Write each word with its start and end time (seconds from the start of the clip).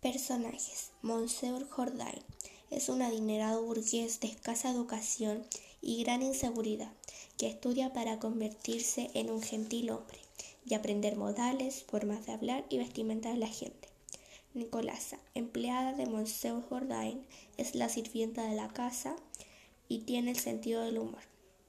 Personajes: 0.00 0.92
Monsieur 1.02 1.68
Jourdain 1.68 2.22
es 2.70 2.88
un 2.88 3.02
adinerado 3.02 3.64
burgués 3.64 4.20
de 4.20 4.28
escasa 4.28 4.70
educación 4.70 5.44
y 5.82 6.04
gran 6.04 6.22
inseguridad, 6.22 6.92
que 7.36 7.48
estudia 7.48 7.92
para 7.92 8.20
convertirse 8.20 9.10
en 9.14 9.28
un 9.28 9.42
gentil 9.42 9.90
hombre 9.90 10.20
y 10.64 10.74
aprender 10.74 11.16
modales, 11.16 11.82
formas 11.82 12.26
de 12.26 12.32
hablar 12.32 12.64
y 12.68 12.78
vestimenta 12.78 13.32
de 13.32 13.38
la 13.38 13.48
gente. 13.48 13.88
Nicolasa, 14.54 15.18
empleada 15.34 15.92
de 15.94 16.06
Monsieur 16.06 16.62
Jourdain, 16.62 17.26
es 17.56 17.74
la 17.74 17.88
sirvienta 17.88 18.44
de 18.44 18.54
la 18.54 18.68
casa 18.68 19.16
y 19.88 20.02
tiene 20.02 20.30
el 20.30 20.38
sentido 20.38 20.82
del 20.82 20.98
humor. 20.98 21.22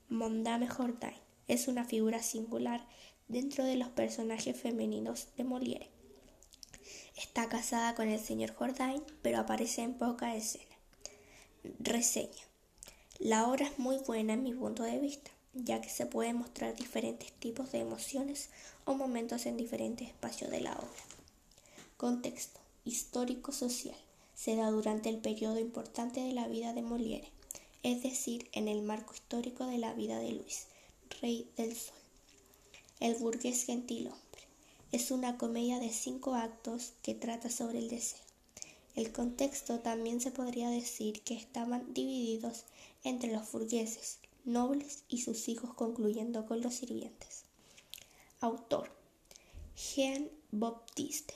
Mondame 0.08 0.68
Jourdain 0.68 1.18
es 1.48 1.68
una 1.68 1.84
figura 1.84 2.22
singular 2.22 2.88
dentro 3.28 3.64
de 3.64 3.76
los 3.76 3.90
personajes 3.90 4.56
femeninos 4.56 5.30
de 5.36 5.46
Molière. 5.46 5.99
Está 7.20 7.50
casada 7.50 7.96
con 7.96 8.08
el 8.08 8.18
señor 8.18 8.56
Jourdain, 8.56 9.04
pero 9.22 9.40
aparece 9.40 9.82
en 9.82 9.94
poca 9.94 10.38
escena. 10.38 10.78
Reseña. 11.80 12.46
La 13.20 13.46
obra 13.50 13.66
es 13.66 13.78
muy 13.78 13.98
buena 13.98 14.36
en 14.36 14.44
mi 14.44 14.54
punto 14.54 14.84
de 14.84 15.00
vista, 15.00 15.30
ya 15.54 15.82
que 15.82 15.90
se 15.90 16.06
pueden 16.06 16.38
mostrar 16.38 16.76
diferentes 16.76 17.34
tipos 17.34 17.74
de 17.74 17.80
emociones 17.80 18.50
o 18.86 18.94
momentos 18.94 19.46
en 19.48 19.58
diferentes 19.58 20.08
espacios 20.08 20.50
de 20.50 20.62
la 20.62 20.72
obra. 20.72 21.04
Contexto 21.98 22.62
histórico-social. 22.86 23.98
Se 24.34 24.56
da 24.56 24.72
durante 24.72 25.10
el 25.10 25.18
periodo 25.18 25.60
importante 25.60 26.22
de 26.22 26.32
la 26.32 26.48
vida 26.48 26.72
de 26.72 26.84
Molière, 26.84 27.30
es 27.84 28.02
decir, 28.02 28.50
en 28.54 28.70
el 28.70 28.82
marco 28.82 29.14
histórico 29.14 29.66
de 29.66 29.78
la 29.78 29.92
vida 29.92 30.20
de 30.20 30.32
Luis, 30.32 30.68
rey 31.22 31.52
del 31.58 31.76
sol. 31.76 31.98
El 33.02 33.16
burgués 33.16 33.66
gentilhombre. 33.66 34.29
Es 34.92 35.12
una 35.12 35.38
comedia 35.38 35.78
de 35.78 35.92
cinco 35.92 36.34
actos 36.34 36.94
que 37.04 37.14
trata 37.14 37.52
sobre 37.52 37.78
el 37.78 37.90
deseo. 37.90 38.18
El 38.96 39.12
contexto 39.12 39.82
también 39.82 40.20
se 40.20 40.32
podría 40.32 40.70
decir 40.70 41.22
que 41.22 41.36
estaban 41.36 41.94
divididos 41.94 42.66
entre 43.04 43.32
los 43.32 43.52
burgueses, 43.52 44.18
nobles 44.46 45.04
y 45.08 45.22
sus 45.22 45.48
hijos, 45.48 45.76
concluyendo 45.76 46.48
con 46.48 46.62
los 46.62 46.74
sirvientes. 46.74 47.44
Autor 48.40 48.90
Jean 49.76 50.28
Baptiste, 50.52 51.36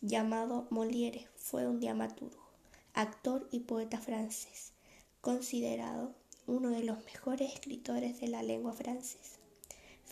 llamado 0.00 0.66
Molière, 0.70 1.28
fue 1.36 1.68
un 1.68 1.80
dramaturgo, 1.80 2.48
actor 2.94 3.46
y 3.50 3.60
poeta 3.60 4.00
francés, 4.00 4.72
considerado 5.20 6.14
uno 6.46 6.70
de 6.70 6.82
los 6.82 7.04
mejores 7.04 7.52
escritores 7.52 8.22
de 8.22 8.28
la 8.28 8.42
lengua 8.42 8.72
francesa. 8.72 9.36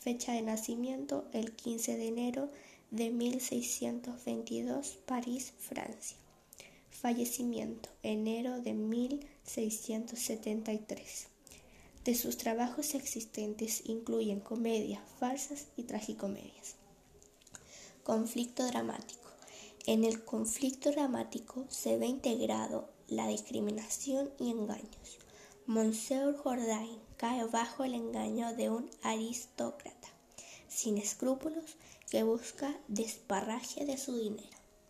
Fecha 0.05 0.33
de 0.35 0.43
nacimiento 0.43 1.25
el 1.33 1.53
15 1.53 1.97
de 1.97 2.09
enero 2.09 2.51
de 2.91 3.09
1622, 3.09 4.99
París, 5.07 5.55
Francia. 5.57 6.19
Fallecimiento, 6.91 7.89
enero 8.03 8.61
de 8.61 8.75
1673. 8.75 11.29
De 12.05 12.15
sus 12.15 12.37
trabajos 12.37 12.95
existentes 12.95 13.85
incluyen 13.87 14.41
comedias, 14.41 15.01
farsas 15.19 15.69
y 15.75 15.85
tragicomedias. 15.85 16.75
Conflicto 18.03 18.67
dramático. 18.67 19.31
En 19.87 20.05
el 20.05 20.23
conflicto 20.23 20.91
dramático 20.91 21.65
se 21.71 21.97
ve 21.97 22.09
integrado 22.09 22.91
la 23.09 23.29
discriminación 23.29 24.31
y 24.39 24.51
engaños. 24.51 25.24
Monsieur 25.67 26.35
Jourdain 26.35 27.01
cae 27.17 27.43
bajo 27.47 27.85
el 27.85 27.95
engaño 27.95 28.55
de 28.55 28.69
un 28.69 28.91
aristócrata 29.03 30.09
sin 30.69 30.99
escrúpulos 30.99 31.79
que 32.11 32.23
busca 32.23 32.79
desparraje 32.87 33.87
de 33.87 33.97
su 33.97 34.15
dinero. 34.15 34.59